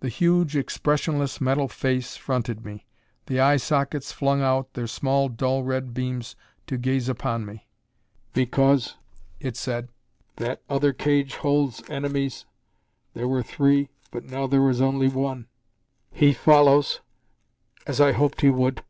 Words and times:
The 0.00 0.08
huge, 0.08 0.56
expressionless, 0.56 1.42
metal 1.42 1.68
face 1.68 2.16
fronted 2.16 2.64
me. 2.64 2.86
The 3.26 3.38
eye 3.38 3.58
sockets 3.58 4.10
flung 4.10 4.40
out 4.40 4.72
their 4.72 4.86
small 4.86 5.28
dull 5.28 5.62
red 5.62 5.92
beams 5.92 6.36
to 6.68 6.78
gaze 6.78 7.06
upon 7.06 7.44
me. 7.44 7.66
"Because," 8.32 8.96
it 9.38 9.54
said, 9.54 9.90
"that 10.36 10.62
other 10.70 10.94
cage 10.94 11.34
holds 11.36 11.82
enemies. 11.90 12.46
There 13.12 13.28
were 13.28 13.42
three, 13.42 13.90
but 14.10 14.24
now 14.24 14.46
there 14.46 14.66
is 14.70 14.80
only 14.80 15.08
one. 15.08 15.48
He 16.10 16.32
follows, 16.32 17.02
as 17.86 18.00
I 18.00 18.12
hoped 18.12 18.40
he 18.40 18.48
would. 18.48 18.82